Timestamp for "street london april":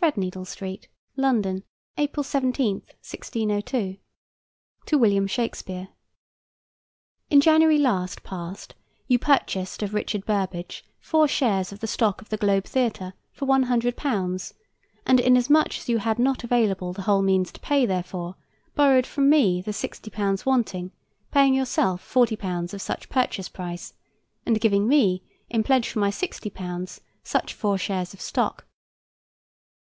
0.44-2.22